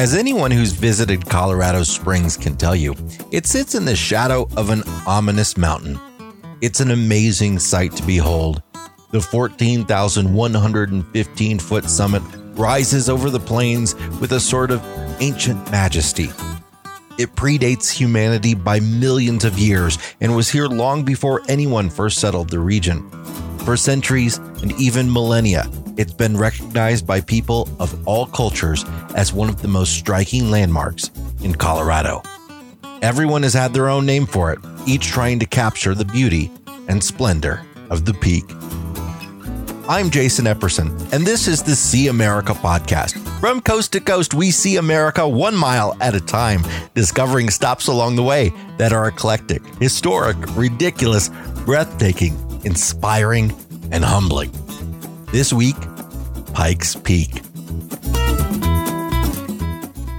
As 0.00 0.14
anyone 0.14 0.50
who's 0.50 0.72
visited 0.72 1.28
Colorado 1.28 1.82
Springs 1.82 2.38
can 2.38 2.56
tell 2.56 2.74
you, 2.74 2.96
it 3.32 3.44
sits 3.44 3.74
in 3.74 3.84
the 3.84 3.94
shadow 3.94 4.48
of 4.56 4.70
an 4.70 4.82
ominous 5.06 5.58
mountain. 5.58 6.00
It's 6.62 6.80
an 6.80 6.90
amazing 6.90 7.58
sight 7.58 7.94
to 7.96 8.06
behold. 8.06 8.62
The 9.10 9.20
14,115 9.20 11.58
foot 11.58 11.84
summit 11.84 12.22
rises 12.54 13.10
over 13.10 13.28
the 13.28 13.40
plains 13.40 13.94
with 14.22 14.32
a 14.32 14.40
sort 14.40 14.70
of 14.70 14.82
ancient 15.20 15.70
majesty. 15.70 16.30
It 17.18 17.36
predates 17.36 17.90
humanity 17.90 18.54
by 18.54 18.80
millions 18.80 19.44
of 19.44 19.58
years 19.58 19.98
and 20.22 20.34
was 20.34 20.48
here 20.48 20.68
long 20.68 21.04
before 21.04 21.42
anyone 21.46 21.90
first 21.90 22.20
settled 22.20 22.48
the 22.48 22.58
region. 22.58 23.06
For 23.66 23.76
centuries 23.76 24.38
and 24.62 24.72
even 24.80 25.12
millennia, 25.12 25.70
it's 26.00 26.14
been 26.14 26.34
recognized 26.34 27.06
by 27.06 27.20
people 27.20 27.68
of 27.78 28.08
all 28.08 28.24
cultures 28.24 28.86
as 29.14 29.34
one 29.34 29.50
of 29.50 29.60
the 29.60 29.68
most 29.68 29.92
striking 29.92 30.50
landmarks 30.50 31.10
in 31.42 31.54
Colorado. 31.54 32.22
Everyone 33.02 33.42
has 33.42 33.52
had 33.52 33.74
their 33.74 33.90
own 33.90 34.06
name 34.06 34.24
for 34.24 34.50
it, 34.50 34.60
each 34.86 35.08
trying 35.08 35.38
to 35.40 35.44
capture 35.44 35.94
the 35.94 36.06
beauty 36.06 36.50
and 36.88 37.04
splendor 37.04 37.60
of 37.90 38.06
the 38.06 38.14
peak. 38.14 38.44
I'm 39.90 40.08
Jason 40.08 40.46
Epperson, 40.46 40.88
and 41.12 41.26
this 41.26 41.46
is 41.46 41.62
the 41.62 41.76
See 41.76 42.08
America 42.08 42.54
podcast. 42.54 43.18
From 43.38 43.60
coast 43.60 43.92
to 43.92 44.00
coast, 44.00 44.32
we 44.32 44.50
see 44.52 44.78
America 44.78 45.28
one 45.28 45.54
mile 45.54 45.94
at 46.00 46.14
a 46.14 46.20
time, 46.20 46.62
discovering 46.94 47.50
stops 47.50 47.88
along 47.88 48.16
the 48.16 48.22
way 48.22 48.54
that 48.78 48.94
are 48.94 49.08
eclectic, 49.08 49.62
historic, 49.76 50.38
ridiculous, 50.56 51.28
breathtaking, 51.66 52.38
inspiring, 52.64 53.52
and 53.92 54.02
humbling. 54.02 54.50
This 55.32 55.52
week, 55.52 55.76
Pikes 56.52 56.96
Peak. 56.96 57.42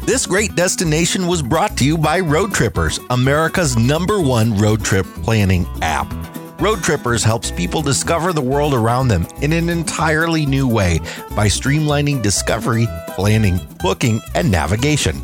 This 0.05 0.25
great 0.25 0.55
destination 0.55 1.27
was 1.27 1.41
brought 1.41 1.77
to 1.77 1.85
you 1.85 1.97
by 1.97 2.19
Road 2.19 2.53
Trippers, 2.53 2.99
America's 3.11 3.77
number 3.77 4.19
one 4.19 4.57
road 4.57 4.83
trip 4.83 5.05
planning 5.23 5.65
app. 5.81 6.11
Road 6.59 6.83
Trippers 6.83 7.23
helps 7.23 7.51
people 7.51 7.81
discover 7.81 8.33
the 8.33 8.41
world 8.41 8.73
around 8.73 9.07
them 9.07 9.25
in 9.41 9.53
an 9.53 9.69
entirely 9.69 10.45
new 10.45 10.67
way 10.67 10.99
by 11.35 11.47
streamlining 11.47 12.21
discovery, 12.21 12.87
planning, 13.09 13.59
booking, 13.81 14.21
and 14.35 14.51
navigation. 14.51 15.19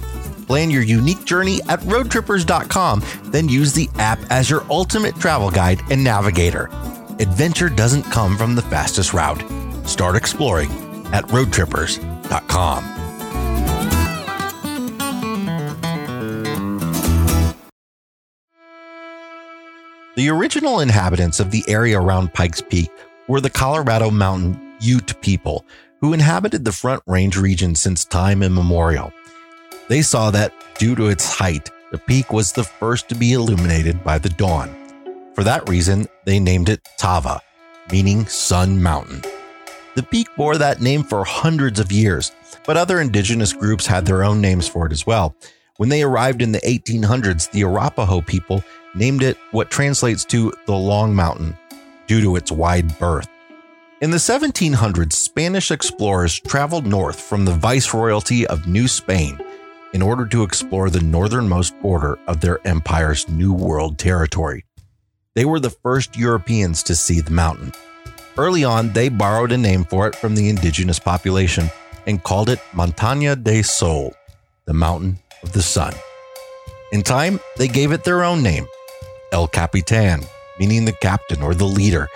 Plan 0.47 0.69
your 0.69 0.83
unique 0.83 1.25
journey 1.25 1.59
at 1.67 1.80
roadtrippers.com, 1.81 3.03
then 3.25 3.50
use 3.50 3.73
the 3.73 3.89
app 3.95 4.19
as 4.30 4.50
your 4.50 4.63
ultimate 4.69 5.16
travel 5.16 5.52
guide 5.52 5.81
and 5.91 6.03
navigator. 6.03 6.69
Adventure 7.19 7.69
doesn't 7.69 8.03
come 8.03 8.38
from 8.38 8.55
the 8.55 8.61
fastest 8.61 9.13
route. 9.13 9.44
Start 9.85 10.16
exploring 10.16 10.86
at 11.13 11.25
roadtrippers.com. 11.25 12.97
The 20.16 20.30
original 20.30 20.80
inhabitants 20.80 21.39
of 21.39 21.52
the 21.52 21.63
area 21.67 22.00
around 22.00 22.33
Pikes 22.33 22.59
Peak 22.59 22.89
were 23.28 23.39
the 23.39 23.52
Colorado 23.52 24.09
Mountain 24.09 24.59
Ute 24.80 25.13
people 25.22 25.63
who 26.02 26.13
inhabited 26.13 26.66
the 26.66 26.72
Front 26.72 27.03
Range 27.05 27.38
region 27.38 27.75
since 27.75 28.03
time 28.03 28.41
immemorial. 28.41 29.13
They 29.89 30.02
saw 30.02 30.31
that, 30.31 30.53
due 30.80 30.95
to 30.95 31.08
its 31.08 31.31
height, 31.31 31.69
the 31.91 31.97
peak 32.00 32.33
was 32.33 32.52
the 32.52 32.63
first 32.63 33.09
to 33.09 33.16
be 33.16 33.33
illuminated 33.33 34.03
by 34.03 34.17
the 34.17 34.30
dawn. 34.30 34.75
For 35.35 35.44
that 35.44 35.69
reason, 35.69 36.08
they 36.25 36.39
named 36.39 36.69
it 36.69 36.81
Tava, 36.97 37.39
meaning 37.91 38.25
Sun 38.25 38.81
Mountain. 38.81 39.22
The 39.98 40.03
peak 40.03 40.28
bore 40.38 40.59
that 40.59 40.80
name 40.80 41.02
for 41.02 41.23
hundreds 41.23 41.80
of 41.80 41.91
years, 41.91 42.31
but 42.68 42.78
other 42.78 43.02
indigenous 43.02 43.52
groups 43.52 43.88
had 43.88 44.06
their 44.06 44.24
own 44.24 44.40
names 44.40 44.68
for 44.68 44.85
it 44.85 44.91
as 44.91 45.08
well. 45.08 45.35
When 45.78 45.90
they 45.90 46.03
arrived 46.03 46.44
in 46.44 46.52
the 46.52 46.59
1800s, 46.59 47.50
the 47.50 47.63
Arapaho 47.63 48.22
people 48.22 48.63
named 48.94 49.24
it 49.24 49.38
what 49.50 49.72
translates 49.72 50.24
to 50.25 50.53
the 50.68 50.75
Long 50.75 51.16
Mountain 51.16 51.57
due 52.06 52.22
to 52.22 52.36
its 52.36 52.52
wide 52.52 53.00
berth. 53.00 53.28
In 54.00 54.12
the 54.12 54.18
1700s, 54.18 55.13
Spanish 55.13 55.72
explorers 55.72 56.40
traveled 56.41 56.86
north 56.86 57.19
from 57.19 57.46
the 57.46 57.56
Viceroyalty 57.56 58.46
of 58.46 58.68
New 58.68 58.88
Spain 58.88 59.41
in 59.94 60.03
order 60.03 60.28
to 60.28 60.44
explore 60.44 60.91
the 60.91 61.02
northernmost 61.02 61.74
border 61.81 62.19
of 62.28 62.40
their 62.40 62.59
empire's 62.68 63.28
New 63.28 63.52
World 63.52 63.97
territory. 63.97 64.63
They 65.34 65.46
were 65.46 65.59
the 65.59 65.72
first 65.72 66.16
Europeans 66.16 66.84
to 66.84 66.96
see 66.96 67.19
the 67.19 67.31
mountain. 67.31 67.74
Early 68.38 68.64
on, 68.64 68.94
they 68.94 69.09
borrowed 69.09 69.52
a 69.52 69.58
name 69.58 69.84
for 69.84 70.08
it 70.08 70.16
from 70.16 70.36
the 70.36 70.50
indigenous 70.50 71.00
population 71.00 71.72
and 72.06 72.24
called 72.24 72.50
it 72.50 72.59
Montaña 72.72 73.42
de 73.42 73.64
Sol, 73.64 74.14
the 74.66 74.74
mountain 74.74 75.18
of 75.42 75.53
the 75.53 75.62
sun. 75.62 75.94
In 76.92 77.02
time, 77.02 77.40
they 77.58 77.68
gave 77.68 77.92
it 77.92 78.03
their 78.03 78.24
own 78.24 78.44
name, 78.44 78.68
El 79.31 79.48
Capitan, 79.48 80.22
meaning 80.59 80.86
the 80.86 80.92
captain 80.92 81.42
or 81.42 81.56
the 81.56 81.66
leader, 81.66 82.08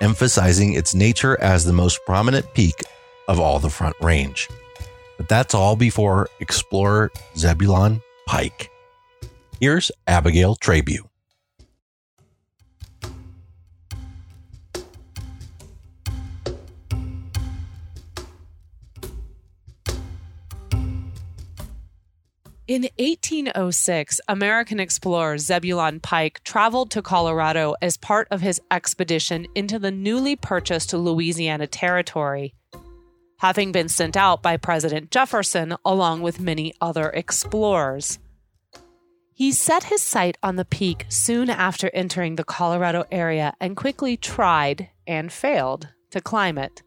emphasizing 0.00 0.74
its 0.74 0.94
nature 0.94 1.40
as 1.40 1.64
the 1.64 1.72
most 1.72 1.98
prominent 2.04 2.52
peak 2.54 2.82
of 3.26 3.40
all 3.40 3.58
the 3.58 3.70
Front 3.70 3.96
Range. 4.00 4.48
But 5.16 5.28
that's 5.28 5.54
all 5.54 5.76
before 5.76 6.28
explorer 6.40 7.10
Zebulon 7.36 8.02
Pike. 8.26 8.70
Here's 9.60 9.90
Abigail 10.06 10.56
Trabue. 10.56 11.09
In 22.70 22.82
1806, 23.00 24.20
American 24.28 24.78
explorer 24.78 25.38
Zebulon 25.38 25.98
Pike 25.98 26.40
traveled 26.44 26.92
to 26.92 27.02
Colorado 27.02 27.74
as 27.82 27.96
part 27.96 28.28
of 28.30 28.42
his 28.42 28.60
expedition 28.70 29.48
into 29.56 29.80
the 29.80 29.90
newly 29.90 30.36
purchased 30.36 30.92
Louisiana 30.92 31.66
Territory, 31.66 32.54
having 33.40 33.72
been 33.72 33.88
sent 33.88 34.16
out 34.16 34.40
by 34.40 34.56
President 34.56 35.10
Jefferson 35.10 35.74
along 35.84 36.22
with 36.22 36.38
many 36.38 36.72
other 36.80 37.10
explorers. 37.10 38.20
He 39.34 39.50
set 39.50 39.82
his 39.82 40.00
sight 40.00 40.38
on 40.40 40.54
the 40.54 40.64
peak 40.64 41.06
soon 41.08 41.50
after 41.50 41.90
entering 41.92 42.36
the 42.36 42.44
Colorado 42.44 43.04
area 43.10 43.52
and 43.60 43.76
quickly 43.76 44.16
tried 44.16 44.90
and 45.08 45.32
failed 45.32 45.88
to 46.12 46.20
climb 46.20 46.56
it. 46.56 46.84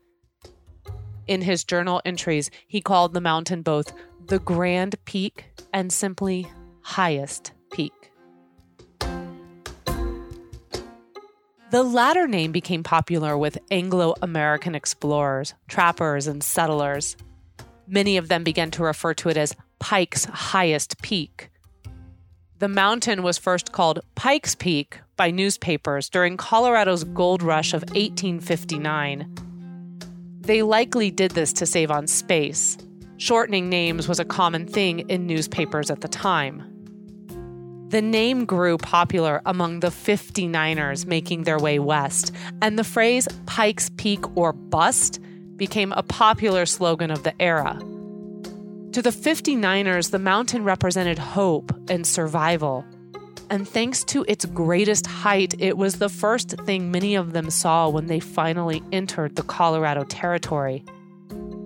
In 1.27 1.41
his 1.41 1.63
journal 1.63 2.01
entries, 2.05 2.51
he 2.67 2.81
called 2.81 3.13
the 3.13 3.21
mountain 3.21 3.61
both 3.61 3.93
the 4.25 4.39
Grand 4.39 4.95
Peak 5.05 5.45
and 5.73 5.91
simply 5.91 6.47
highest 6.81 7.51
peak. 7.71 8.11
The 11.71 11.81
latter 11.81 12.27
name 12.27 12.51
became 12.51 12.83
popular 12.83 13.37
with 13.37 13.57
Anglo 13.71 14.13
American 14.21 14.75
explorers, 14.75 15.55
trappers, 15.67 16.27
and 16.27 16.43
settlers. 16.43 17.17
Many 17.87 18.17
of 18.17 18.27
them 18.27 18.43
began 18.43 18.69
to 18.71 18.83
refer 18.83 19.13
to 19.15 19.29
it 19.29 19.37
as 19.37 19.55
Pike's 19.79 20.25
highest 20.25 21.01
peak. 21.01 21.49
The 22.59 22.67
mountain 22.67 23.23
was 23.23 23.37
first 23.37 23.71
called 23.71 24.01
Pike's 24.15 24.55
Peak 24.55 24.99
by 25.17 25.31
newspapers 25.31 26.09
during 26.09 26.37
Colorado's 26.37 27.03
gold 27.03 27.41
rush 27.41 27.73
of 27.73 27.81
1859. 27.81 29.52
They 30.43 30.61
likely 30.61 31.09
did 31.09 31.31
this 31.31 31.53
to 31.53 31.65
save 31.65 31.89
on 31.89 32.05
space. 32.07 32.77
Shortening 33.17 33.69
names 33.69 34.09
was 34.09 34.19
a 34.19 34.25
common 34.25 34.67
thing 34.67 34.99
in 35.09 35.25
newspapers 35.25 35.89
at 35.89 36.01
the 36.01 36.09
time. 36.09 36.69
The 37.87 38.01
name 38.01 38.43
grew 38.45 38.77
popular 38.77 39.41
among 39.45 39.79
the 39.79 39.87
59ers 39.87 41.05
making 41.05 41.43
their 41.43 41.59
way 41.59 41.79
west, 41.79 42.33
and 42.61 42.77
the 42.77 42.83
phrase 42.83 43.27
Pikes 43.45 43.89
Peak 43.95 44.35
or 44.35 44.51
Bust 44.51 45.21
became 45.55 45.93
a 45.93 46.03
popular 46.03 46.65
slogan 46.65 47.09
of 47.11 47.23
the 47.23 47.39
era. 47.41 47.77
To 48.91 49.01
the 49.01 49.11
59ers, 49.11 50.11
the 50.11 50.19
mountain 50.19 50.65
represented 50.65 51.19
hope 51.19 51.71
and 51.89 52.05
survival. 52.05 52.83
And 53.49 53.67
thanks 53.67 54.03
to 54.05 54.25
its 54.27 54.45
greatest 54.45 55.05
height, 55.05 55.53
it 55.59 55.77
was 55.77 55.95
the 55.95 56.09
first 56.09 56.51
thing 56.65 56.91
many 56.91 57.15
of 57.15 57.33
them 57.33 57.49
saw 57.49 57.89
when 57.89 58.07
they 58.07 58.19
finally 58.19 58.81
entered 58.91 59.35
the 59.35 59.43
Colorado 59.43 60.03
Territory 60.05 60.83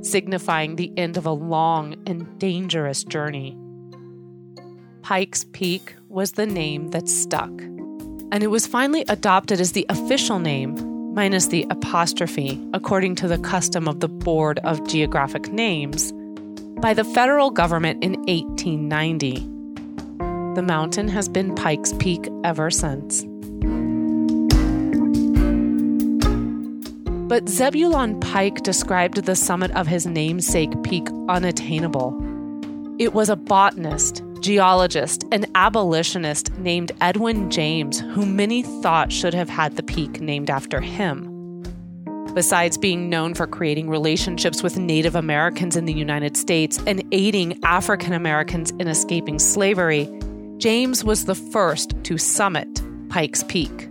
signifying 0.01 0.75
the 0.75 0.91
end 0.97 1.17
of 1.17 1.25
a 1.25 1.31
long 1.31 1.95
and 2.05 2.39
dangerous 2.39 3.03
journey. 3.03 3.57
Pikes 5.01 5.45
Peak 5.51 5.95
was 6.09 6.33
the 6.33 6.45
name 6.45 6.89
that 6.89 7.07
stuck, 7.07 7.51
and 8.31 8.43
it 8.43 8.47
was 8.47 8.67
finally 8.67 9.05
adopted 9.07 9.59
as 9.61 9.71
the 9.71 9.85
official 9.89 10.39
name, 10.39 10.75
minus 11.13 11.47
the 11.47 11.65
apostrophe, 11.69 12.61
according 12.73 13.15
to 13.15 13.27
the 13.27 13.37
custom 13.39 13.87
of 13.87 13.99
the 13.99 14.09
Board 14.09 14.59
of 14.59 14.85
Geographic 14.87 15.51
Names, 15.51 16.13
by 16.81 16.93
the 16.93 17.03
federal 17.03 17.49
government 17.49 18.03
in 18.03 18.13
1890. 18.25 19.56
The 20.57 20.63
mountain 20.63 21.07
has 21.09 21.29
been 21.29 21.53
Pikes 21.53 21.93
Peak 21.99 22.27
ever 22.43 22.71
since. 22.71 23.23
But 27.27 27.47
Zebulon 27.47 28.19
Pike 28.21 28.63
described 28.63 29.23
the 29.23 29.35
summit 29.35 29.69
of 29.75 29.85
his 29.85 30.07
namesake 30.07 30.71
peak 30.81 31.09
unattainable. 31.29 32.19
It 32.97 33.13
was 33.13 33.29
a 33.29 33.35
botanist, 33.35 34.23
geologist, 34.39 35.25
and 35.31 35.45
abolitionist 35.53 36.51
named 36.57 36.91
Edwin 37.01 37.51
James 37.51 37.99
who 37.99 38.25
many 38.25 38.63
thought 38.63 39.11
should 39.11 39.35
have 39.35 39.49
had 39.49 39.75
the 39.75 39.83
peak 39.83 40.21
named 40.21 40.49
after 40.49 40.81
him. 40.81 41.35
Besides 42.33 42.79
being 42.79 43.09
known 43.09 43.35
for 43.35 43.45
creating 43.45 43.89
relationships 43.89 44.63
with 44.63 44.75
Native 44.75 45.15
Americans 45.15 45.75
in 45.75 45.85
the 45.85 45.93
United 45.93 46.35
States 46.35 46.79
and 46.87 47.03
aiding 47.11 47.63
African 47.63 48.13
Americans 48.13 48.71
in 48.79 48.87
escaping 48.87 49.37
slavery, 49.37 50.09
James 50.57 51.03
was 51.03 51.25
the 51.25 51.35
first 51.35 51.93
to 52.03 52.17
summit 52.17 52.81
Pikes 53.09 53.43
Peak. 53.43 53.89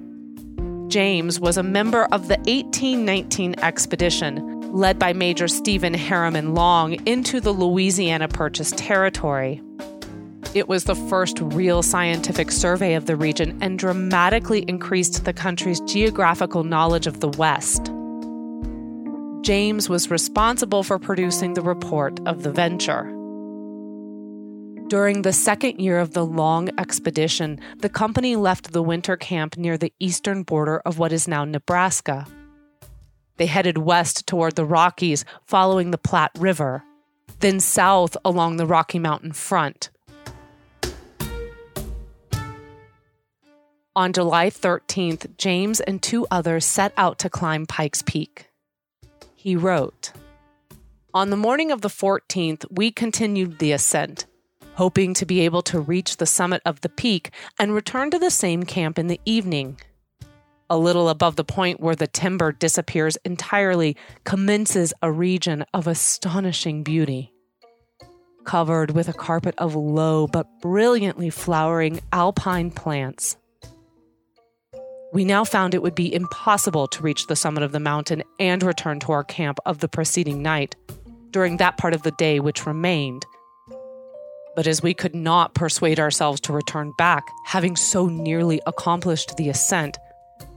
James 0.88 1.38
was 1.38 1.56
a 1.56 1.62
member 1.62 2.06
of 2.06 2.26
the 2.26 2.38
1819 2.38 3.54
expedition 3.60 4.72
led 4.72 4.98
by 4.98 5.12
Major 5.12 5.46
Stephen 5.46 5.94
Harriman 5.94 6.54
Long 6.54 6.94
into 7.06 7.40
the 7.40 7.52
Louisiana 7.52 8.26
Purchase 8.26 8.72
territory. 8.72 9.62
It 10.54 10.68
was 10.68 10.84
the 10.84 10.96
first 10.96 11.38
real 11.40 11.84
scientific 11.84 12.50
survey 12.50 12.94
of 12.94 13.06
the 13.06 13.14
region 13.14 13.56
and 13.62 13.78
dramatically 13.78 14.64
increased 14.66 15.24
the 15.24 15.32
country's 15.32 15.80
geographical 15.82 16.64
knowledge 16.64 17.06
of 17.06 17.20
the 17.20 17.28
West. 17.28 17.92
James 19.42 19.88
was 19.88 20.10
responsible 20.10 20.82
for 20.82 20.98
producing 20.98 21.54
the 21.54 21.62
report 21.62 22.18
of 22.26 22.42
the 22.42 22.50
venture. 22.50 23.15
During 24.88 25.22
the 25.22 25.32
second 25.32 25.80
year 25.80 25.98
of 25.98 26.12
the 26.12 26.24
long 26.24 26.68
expedition, 26.78 27.60
the 27.78 27.88
company 27.88 28.36
left 28.36 28.72
the 28.72 28.82
winter 28.82 29.16
camp 29.16 29.56
near 29.56 29.76
the 29.76 29.92
eastern 29.98 30.42
border 30.42 30.78
of 30.80 30.98
what 30.98 31.12
is 31.12 31.26
now 31.26 31.44
Nebraska. 31.44 32.26
They 33.36 33.46
headed 33.46 33.78
west 33.78 34.26
toward 34.26 34.56
the 34.56 34.64
Rockies, 34.64 35.24
following 35.44 35.90
the 35.90 35.98
Platte 35.98 36.32
River, 36.38 36.84
then 37.40 37.60
south 37.60 38.16
along 38.24 38.56
the 38.56 38.66
Rocky 38.66 38.98
Mountain 38.98 39.32
front. 39.32 39.90
On 43.94 44.12
July 44.12 44.50
13th, 44.50 45.36
James 45.36 45.80
and 45.80 46.02
two 46.02 46.26
others 46.30 46.64
set 46.64 46.92
out 46.96 47.18
to 47.18 47.30
climb 47.30 47.66
Pikes 47.66 48.02
Peak 48.02 48.50
he 49.46 49.54
wrote 49.54 50.10
On 51.14 51.30
the 51.30 51.36
morning 51.36 51.70
of 51.70 51.80
the 51.80 51.88
14th, 51.88 52.66
we 52.68 52.90
continued 52.90 53.60
the 53.60 53.70
ascent, 53.70 54.26
hoping 54.76 55.14
to 55.14 55.26
be 55.26 55.40
able 55.40 55.62
to 55.62 55.80
reach 55.80 56.16
the 56.16 56.26
summit 56.26 56.62
of 56.64 56.80
the 56.82 56.88
peak 56.88 57.30
and 57.58 57.74
return 57.74 58.10
to 58.10 58.18
the 58.18 58.30
same 58.30 58.62
camp 58.62 58.98
in 58.98 59.06
the 59.06 59.20
evening. 59.24 59.78
A 60.68 60.76
little 60.76 61.08
above 61.08 61.36
the 61.36 61.44
point 61.44 61.80
where 61.80 61.94
the 61.94 62.06
timber 62.06 62.52
disappears 62.52 63.16
entirely 63.24 63.96
commences 64.24 64.92
a 65.00 65.10
region 65.12 65.64
of 65.72 65.86
astonishing 65.86 66.82
beauty. 66.82 67.32
Covered 68.44 68.90
with 68.90 69.08
a 69.08 69.12
carpet 69.12 69.54
of 69.58 69.74
low 69.74 70.26
but 70.26 70.46
brilliantly 70.60 71.30
flowering 71.30 72.00
alpine 72.12 72.70
plants. 72.70 73.36
We 75.12 75.24
now 75.24 75.44
found 75.44 75.74
it 75.74 75.82
would 75.82 75.94
be 75.94 76.12
impossible 76.12 76.88
to 76.88 77.02
reach 77.02 77.26
the 77.26 77.36
summit 77.36 77.62
of 77.62 77.72
the 77.72 77.80
mountain 77.80 78.22
and 78.38 78.62
return 78.62 79.00
to 79.00 79.12
our 79.12 79.24
camp 79.24 79.58
of 79.64 79.78
the 79.78 79.88
preceding 79.88 80.42
night 80.42 80.76
during 81.30 81.56
that 81.56 81.78
part 81.78 81.94
of 81.94 82.02
the 82.02 82.10
day 82.12 82.40
which 82.40 82.66
remained. 82.66 83.24
But 84.56 84.66
as 84.66 84.82
we 84.82 84.94
could 84.94 85.14
not 85.14 85.54
persuade 85.54 86.00
ourselves 86.00 86.40
to 86.42 86.52
return 86.52 86.92
back, 86.96 87.22
having 87.44 87.76
so 87.76 88.06
nearly 88.06 88.60
accomplished 88.66 89.36
the 89.36 89.50
ascent, 89.50 89.98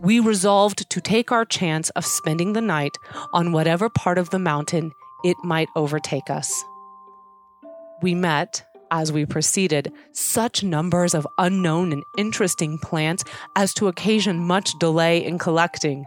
we 0.02 0.22
resolved 0.22 0.90
to 0.90 1.02
take 1.02 1.32
our 1.34 1.44
chance 1.44 1.90
of 1.92 2.06
spending 2.06 2.54
the 2.54 2.62
night 2.62 2.98
on 3.34 3.52
whatever 3.52 3.90
part 3.90 4.18
of 4.18 4.30
the 4.30 4.40
mountain 4.40 4.94
it 5.26 5.36
might 5.44 5.68
overtake 5.76 6.30
us. 6.30 6.64
We 8.02 8.16
met, 8.16 8.66
as 8.90 9.12
we 9.12 9.26
proceeded, 9.26 9.92
such 10.14 10.64
numbers 10.64 11.14
of 11.14 11.28
unknown 11.38 11.92
and 11.92 12.04
interesting 12.18 12.78
plants 12.78 13.26
as 13.58 13.74
to 13.76 13.90
occasion 13.90 14.40
much 14.40 14.72
delay 14.80 15.24
in 15.24 15.38
collecting, 15.38 16.06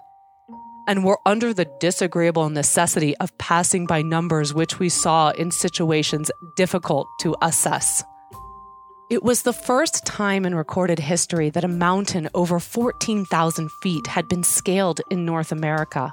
and 0.87 1.05
were 1.05 1.19
under 1.27 1.55
the 1.55 1.71
disagreeable 1.81 2.49
necessity 2.51 3.17
of 3.19 3.37
passing 3.39 3.87
by 3.87 4.03
numbers 4.03 4.53
which 4.55 4.79
we 4.79 4.89
saw 4.89 5.31
in 5.31 5.51
situations 5.51 6.31
difficult 6.57 7.09
to 7.21 7.37
assess. 7.43 8.05
It 9.11 9.23
was 9.23 9.43
the 9.43 9.53
first 9.53 10.07
time 10.07 10.47
in 10.47 10.55
recorded 10.55 10.99
history 10.99 11.51
that 11.51 11.65
a 11.65 11.69
mountain 11.69 12.31
over 12.35 12.59
14,000 12.59 13.71
feet 13.83 14.07
had 14.07 14.27
been 14.27 14.43
scaled 14.43 15.01
in 15.11 15.27
North 15.27 15.53
America. 15.53 16.13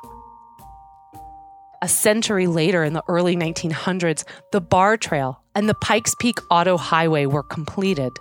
A 1.81 1.87
century 1.87 2.45
later, 2.45 2.83
in 2.83 2.91
the 2.91 3.03
early 3.07 3.37
1900s, 3.37 4.25
the 4.51 4.59
Barr 4.59 4.97
Trail 4.97 5.41
and 5.55 5.69
the 5.69 5.75
Pikes 5.75 6.13
Peak 6.19 6.39
Auto 6.51 6.75
Highway 6.75 7.25
were 7.25 7.43
completed. 7.43 8.19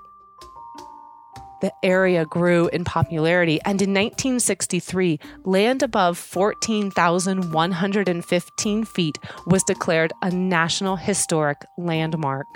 The 1.61 1.73
area 1.83 2.25
grew 2.25 2.69
in 2.69 2.85
popularity, 2.85 3.61
and 3.65 3.83
in 3.83 3.93
1963, 3.93 5.19
land 5.45 5.83
above 5.83 6.17
14,115 6.17 8.85
feet 8.85 9.19
was 9.45 9.65
declared 9.65 10.13
a 10.23 10.31
National 10.31 10.95
Historic 10.95 11.67
Landmark. 11.77 12.47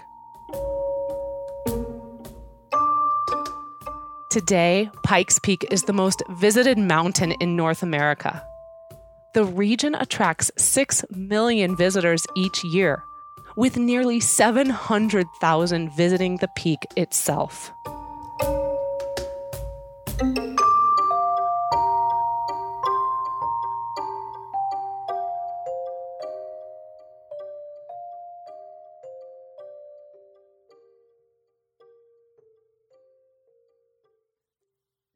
Today, 4.30 4.88
Pikes 5.02 5.40
Peak 5.40 5.66
is 5.72 5.82
the 5.82 5.92
most 5.92 6.22
visited 6.30 6.78
mountain 6.78 7.32
in 7.32 7.56
North 7.56 7.82
America. 7.82 8.40
The 9.34 9.44
region 9.44 9.96
attracts 9.96 10.52
6 10.56 11.04
million 11.10 11.76
visitors 11.76 12.24
each 12.36 12.62
year, 12.62 13.02
with 13.56 13.76
nearly 13.76 14.20
700,000 14.20 15.90
visiting 15.96 16.36
the 16.36 16.46
peak 16.54 16.78
itself. 16.96 17.72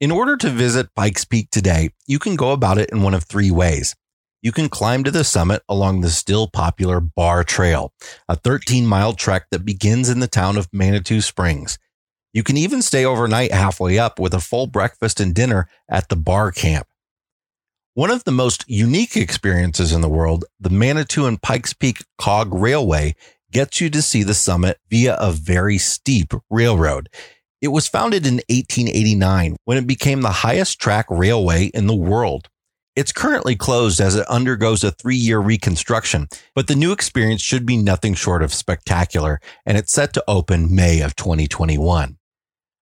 In 0.00 0.10
order 0.10 0.36
to 0.36 0.50
visit 0.50 0.94
Pikes 0.94 1.24
Peak 1.24 1.50
today, 1.50 1.90
you 2.06 2.18
can 2.18 2.36
go 2.36 2.52
about 2.52 2.78
it 2.78 2.90
in 2.90 3.02
one 3.02 3.14
of 3.14 3.24
three 3.24 3.50
ways 3.50 3.94
you 4.46 4.52
can 4.52 4.68
climb 4.68 5.02
to 5.02 5.10
the 5.10 5.24
summit 5.24 5.60
along 5.68 6.00
the 6.00 6.08
still 6.08 6.46
popular 6.46 7.00
Barr 7.00 7.42
Trail, 7.42 7.92
a 8.28 8.36
13 8.36 8.86
mile 8.86 9.12
trek 9.12 9.46
that 9.50 9.64
begins 9.64 10.08
in 10.08 10.20
the 10.20 10.28
town 10.28 10.56
of 10.56 10.68
Manitou 10.72 11.20
Springs. 11.20 11.80
You 12.32 12.44
can 12.44 12.56
even 12.56 12.80
stay 12.80 13.04
overnight 13.04 13.50
halfway 13.50 13.98
up 13.98 14.20
with 14.20 14.32
a 14.32 14.40
full 14.40 14.68
breakfast 14.68 15.18
and 15.18 15.34
dinner 15.34 15.68
at 15.88 16.10
the 16.10 16.14
Barr 16.14 16.52
Camp. 16.52 16.86
One 17.94 18.10
of 18.10 18.22
the 18.22 18.30
most 18.30 18.64
unique 18.68 19.16
experiences 19.16 19.90
in 19.90 20.00
the 20.00 20.08
world, 20.08 20.44
the 20.60 20.70
Manitou 20.70 21.26
and 21.26 21.42
Pikes 21.42 21.72
Peak 21.72 22.04
Cog 22.16 22.54
Railway 22.54 23.16
gets 23.50 23.80
you 23.80 23.90
to 23.90 24.00
see 24.00 24.22
the 24.22 24.34
summit 24.34 24.78
via 24.88 25.16
a 25.16 25.32
very 25.32 25.78
steep 25.78 26.32
railroad. 26.50 27.08
It 27.62 27.68
was 27.68 27.88
founded 27.88 28.26
in 28.26 28.34
1889 28.50 29.56
when 29.64 29.78
it 29.78 29.86
became 29.86 30.20
the 30.20 30.30
highest 30.30 30.78
track 30.78 31.06
railway 31.08 31.66
in 31.66 31.86
the 31.86 31.96
world. 31.96 32.48
It's 32.94 33.12
currently 33.12 33.56
closed 33.56 34.00
as 34.00 34.16
it 34.16 34.28
undergoes 34.28 34.84
a 34.84 34.90
three 34.90 35.16
year 35.16 35.38
reconstruction, 35.38 36.28
but 36.54 36.66
the 36.66 36.74
new 36.74 36.92
experience 36.92 37.42
should 37.42 37.66
be 37.66 37.76
nothing 37.76 38.14
short 38.14 38.42
of 38.42 38.54
spectacular, 38.54 39.40
and 39.64 39.78
it's 39.78 39.92
set 39.92 40.12
to 40.14 40.24
open 40.28 40.74
May 40.74 41.00
of 41.00 41.16
2021. 41.16 42.18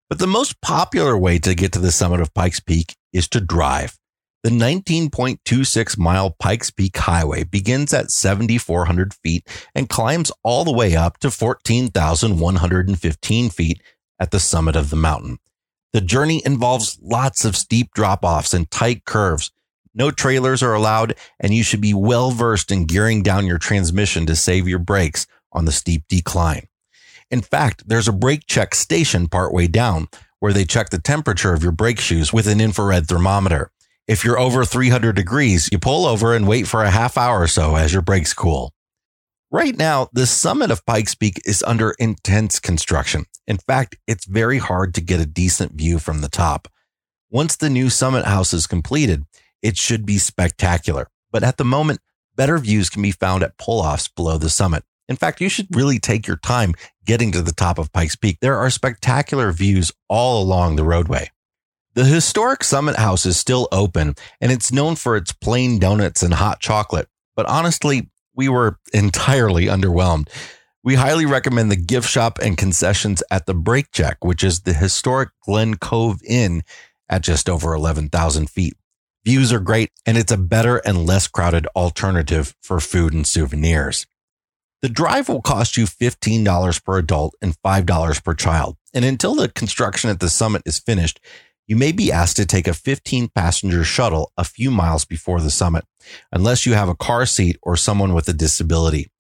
But 0.09 0.19
the 0.19 0.27
most 0.27 0.61
popular 0.61 1.17
way 1.17 1.39
to 1.41 1.55
get 1.55 1.73
to 1.73 1.79
the 1.79 1.93
summit 1.93 2.21
of 2.21 2.35
Pikes 2.35 2.61
Peak 2.61 2.95
is 3.13 3.29
to 3.29 3.41
drive. 3.41 3.97
The 4.45 4.51
19.26 4.51 5.97
mile 5.97 6.31
Pikes 6.31 6.71
Peak 6.71 6.97
Highway 6.97 7.45
begins 7.45 7.95
at 7.95 8.11
7,400 8.11 9.15
feet 9.15 9.49
and 9.75 9.89
climbs 9.89 10.31
all 10.43 10.65
the 10.65 10.73
way 10.73 10.95
up 10.95 11.19
to 11.21 11.31
14,115 11.31 13.51
feet 13.51 13.81
at 14.19 14.31
the 14.31 14.41
summit 14.41 14.77
of 14.77 14.91
the 14.91 14.97
mountain. 14.97 15.39
The 15.93 16.01
journey 16.01 16.43
involves 16.45 16.99
lots 17.03 17.45
of 17.45 17.57
steep 17.57 17.93
drop 17.95 18.25
offs 18.25 18.55
and 18.55 18.71
tight 18.71 19.05
curves, 19.05 19.51
no 19.95 20.11
trailers 20.11 20.63
are 20.63 20.75
allowed, 20.75 21.15
and 21.39 21.55
you 21.55 21.63
should 21.63 21.81
be 21.81 21.95
well 21.95 22.33
versed 22.33 22.73
in 22.73 22.87
gearing 22.87 23.23
down 23.23 23.47
your 23.47 23.59
transmission 23.59 24.27
to 24.27 24.35
save 24.35 24.67
your 24.67 24.81
brakes 24.81 25.27
on 25.53 25.67
the 25.67 25.73
steep 25.73 26.03
decline. 26.09 26.67
In 27.31 27.41
fact, 27.41 27.89
there's 27.89 28.09
a 28.09 28.13
brake 28.13 28.47
check 28.47 28.75
station 28.75 29.29
partway 29.29 29.69
down 29.69 30.09
where 30.41 30.53
they 30.53 30.65
check 30.65 30.91
the 30.91 30.99
temperature 30.99 31.53
of 31.53 31.63
your 31.63 31.73
brake 31.73 32.01
shoes 32.01 32.33
with 32.33 32.49
an 32.49 32.61
infrared 32.61 33.07
thermometer. 33.07 33.71
If 34.09 34.25
you're 34.25 34.39
over 34.39 34.65
300 34.65 35.15
degrees, 35.15 35.69
you 35.73 35.79
pull 35.79 36.07
over 36.07 36.35
and 36.35 36.47
wait 36.47 36.67
for 36.67 36.83
a 36.83 36.91
half 36.91 37.17
hour 37.17 37.41
or 37.41 37.47
so 37.47 37.77
as 37.77 37.93
your 37.93 38.03
brakes 38.03 38.35
cool. 38.35 38.74
Right 39.55 39.79
now, 39.79 40.09
the 40.13 40.27
summit 40.27 40.73
of 40.73 40.85
Pikes 40.85 41.15
Peak 41.15 41.41
is 41.45 41.63
under 41.65 41.95
intense 42.01 42.59
construction. 42.59 43.27
In 43.47 43.57
fact, 43.57 43.97
it's 44.05 44.25
very 44.25 44.59
hard 44.59 44.93
to 44.95 45.01
get 45.01 45.21
a 45.21 45.27
decent 45.27 45.75
view 45.75 46.01
from 46.01 46.23
the 46.23 46.29
top. 46.29 46.67
Once 47.31 47.55
the 47.55 47.71
new 47.71 47.89
summit 47.89 48.25
house 48.25 48.53
is 48.53 48.67
completed, 48.67 49.27
it 49.63 49.77
should 49.77 50.05
be 50.05 50.19
spectacular. 50.19 51.07
But 51.31 51.45
at 51.45 51.57
the 51.57 51.65
moment, 51.65 52.01
better 52.35 52.59
views 52.59 52.91
can 52.91 53.01
be 53.01 53.13
found 53.13 53.45
at 53.45 53.57
pull 53.57 53.79
offs 53.79 54.09
below 54.09 54.39
the 54.39 54.51
summit. 54.51 54.83
In 55.09 55.15
fact, 55.15 55.41
you 55.41 55.49
should 55.49 55.69
really 55.71 56.01
take 56.01 56.27
your 56.27 56.39
time 56.39 56.75
getting 57.07 57.31
to 57.31 57.41
the 57.41 57.53
top 57.53 57.79
of 57.79 57.93
Pikes 57.93 58.17
Peak, 58.17 58.39
there 58.41 58.59
are 58.59 58.71
spectacular 58.71 59.53
views 59.53 59.93
all 60.09 60.43
along 60.43 60.75
the 60.75 60.83
roadway. 60.83 61.31
The 61.95 62.03
historic 62.05 62.65
Summit 62.65 62.97
House 62.97 63.25
is 63.25 63.37
still 63.37 63.69
open 63.71 64.17
and 64.41 64.51
it's 64.51 64.73
known 64.73 64.97
for 64.97 65.17
its 65.17 65.31
plain 65.31 65.79
donuts 65.79 66.25
and 66.25 66.35
hot 66.35 66.59
chocolate. 66.59 67.07
But 67.37 67.47
honestly, 67.47 68.11
we 68.35 68.49
were 68.49 68.79
entirely 68.93 69.67
underwhelmed. 69.67 70.29
We 70.83 70.97
highly 70.97 71.25
recommend 71.25 71.71
the 71.71 71.77
gift 71.77 72.09
shop 72.09 72.39
and 72.43 72.59
concessions 72.59 73.23
at 73.31 73.47
the 73.47 73.55
Brake 73.55 73.91
Check, 73.91 74.25
which 74.25 74.45
is 74.45 74.61
the 74.61 74.75
historic 74.75 75.31
Glen 75.45 75.77
Cove 75.77 76.21
Inn 76.27 76.63
at 77.09 77.23
just 77.23 77.49
over 77.49 77.75
11,000 77.75 78.51
feet. 78.51 78.75
Views 79.25 79.53
are 79.53 79.61
great 79.61 79.91
and 80.05 80.19
it's 80.19 80.33
a 80.33 80.37
better 80.37 80.77
and 80.79 81.07
less 81.07 81.27
crowded 81.27 81.67
alternative 81.75 82.55
for 82.63 82.81
food 82.81 83.15
and 83.15 83.27
souvenirs. 83.27 84.07
The 84.83 84.91
drive 84.91 85.31
will 85.31 85.41
cost 85.41 85.79
you 85.79 85.87
$15 85.87 86.85
per 86.85 86.99
adult 86.99 87.35
and 87.41 87.57
$5 87.65 88.23
per 88.25 88.35
child. 88.35 88.77
And 88.93 89.03
until 89.03 89.35
the 89.35 89.49
construction 89.49 90.11
at 90.11 90.21
the 90.21 90.29
summit 90.29 90.61
is 90.67 90.79
finished, 90.79 91.21
you 91.67 91.77
may 91.77 91.93
be 91.93 92.13
asked 92.13 92.37
to 92.37 92.47
take 92.47 92.69
a 92.69 92.75
15 92.75 93.29
passenger 93.29 93.85
shuttle 93.85 94.33
a 94.37 94.45
few 94.45 94.71
miles 94.71 95.05
before 95.05 95.41
the 95.41 95.51
summit, 95.51 95.85
unless 96.33 96.67
you 96.67 96.75
have 96.75 96.89
a 96.89 96.97
car 96.97 97.27
seat 97.27 97.57
or 97.63 97.77
someone 97.77 98.15
with 98.15 98.29
a 98.29 98.33
disability. 98.33 99.11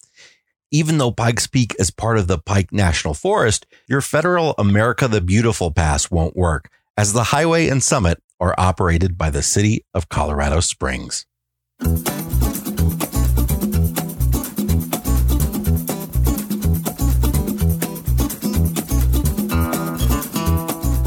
Even 0.70 0.98
though 0.98 1.12
Pikes 1.12 1.46
Peak 1.46 1.74
is 1.78 1.90
part 1.90 2.18
of 2.18 2.26
the 2.26 2.38
Pike 2.38 2.72
National 2.72 3.14
Forest, 3.14 3.64
your 3.88 4.00
federal 4.00 4.54
America 4.58 5.08
the 5.08 5.20
Beautiful 5.20 5.70
Pass 5.70 6.10
won't 6.10 6.36
work, 6.36 6.68
as 6.96 7.12
the 7.12 7.24
highway 7.24 7.68
and 7.68 7.82
summit 7.82 8.20
are 8.40 8.54
operated 8.58 9.16
by 9.16 9.30
the 9.30 9.42
city 9.42 9.84
of 9.94 10.08
Colorado 10.08 10.60
Springs. 10.60 11.26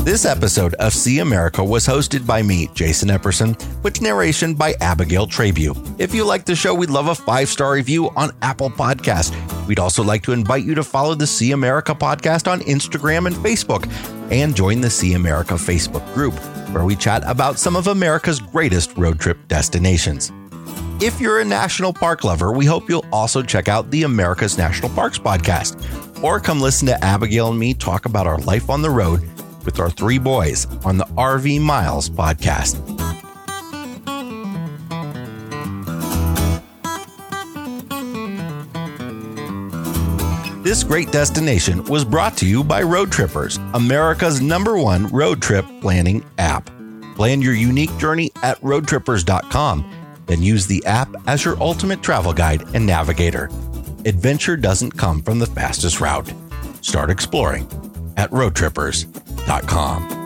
This 0.07 0.23
episode 0.23 0.73
of 0.75 0.93
See 0.93 1.19
America 1.19 1.61
was 1.61 1.85
hosted 1.85 2.25
by 2.25 2.41
me, 2.41 2.69
Jason 2.73 3.09
Epperson, 3.09 3.61
with 3.83 4.01
narration 4.01 4.53
by 4.53 4.73
Abigail 4.79 5.27
Trabue. 5.27 5.73
If 5.97 6.15
you 6.15 6.23
like 6.23 6.45
the 6.45 6.55
show, 6.55 6.73
we'd 6.73 6.89
love 6.89 7.09
a 7.09 7.13
five 7.13 7.49
star 7.49 7.73
review 7.73 8.09
on 8.11 8.31
Apple 8.41 8.69
Podcast. 8.69 9.35
We'd 9.67 9.79
also 9.79 10.01
like 10.05 10.23
to 10.23 10.31
invite 10.31 10.63
you 10.63 10.75
to 10.75 10.83
follow 10.85 11.13
the 11.13 11.27
See 11.27 11.51
America 11.51 11.93
podcast 11.93 12.49
on 12.49 12.61
Instagram 12.61 13.27
and 13.27 13.35
Facebook, 13.35 13.85
and 14.31 14.55
join 14.55 14.79
the 14.79 14.89
See 14.89 15.11
America 15.11 15.55
Facebook 15.55 16.13
group, 16.13 16.35
where 16.71 16.85
we 16.85 16.95
chat 16.95 17.21
about 17.25 17.59
some 17.59 17.75
of 17.75 17.87
America's 17.87 18.39
greatest 18.39 18.97
road 18.97 19.19
trip 19.19 19.37
destinations. 19.49 20.31
If 21.01 21.19
you're 21.19 21.41
a 21.41 21.45
national 21.45 21.91
park 21.91 22.23
lover, 22.23 22.53
we 22.53 22.65
hope 22.65 22.87
you'll 22.87 23.05
also 23.11 23.43
check 23.43 23.67
out 23.67 23.91
the 23.91 24.03
America's 24.03 24.57
National 24.57 24.89
Parks 24.91 25.19
podcast, 25.19 26.23
or 26.23 26.39
come 26.39 26.61
listen 26.61 26.87
to 26.87 27.03
Abigail 27.03 27.49
and 27.49 27.59
me 27.59 27.73
talk 27.73 28.05
about 28.05 28.25
our 28.25 28.37
life 28.37 28.69
on 28.69 28.81
the 28.81 28.89
road 28.89 29.29
with 29.67 29.79
our 29.79 29.91
three 29.91 30.17
boys 30.17 30.65
on 30.85 30.97
the 30.97 31.03
RV 31.17 31.61
Miles 31.61 32.09
podcast. 32.09 32.81
This 40.63 40.83
great 40.83 41.11
destination 41.11 41.83
was 41.85 42.03
brought 42.03 42.35
to 42.37 42.45
you 42.45 42.63
by 42.63 42.81
Road 42.81 43.11
Trippers, 43.11 43.57
America's 43.73 44.41
number 44.41 44.77
one 44.77 45.07
road 45.07 45.41
trip 45.41 45.65
planning 45.81 46.25
app. 46.37 46.69
Plan 47.15 47.41
your 47.41 47.53
unique 47.53 47.95
journey 47.97 48.31
at 48.43 48.59
roadtrippers.com, 48.61 49.89
then 50.25 50.41
use 50.41 50.67
the 50.67 50.85
app 50.85 51.09
as 51.25 51.45
your 51.45 51.61
ultimate 51.61 52.01
travel 52.01 52.33
guide 52.33 52.63
and 52.73 52.85
navigator. 52.85 53.49
Adventure 54.05 54.55
doesn't 54.55 54.91
come 54.91 55.21
from 55.21 55.39
the 55.39 55.45
fastest 55.45 55.99
route. 55.99 56.31
Start 56.81 57.09
exploring 57.09 57.67
at 58.17 58.29
roadtrippers.com. 59.47 60.16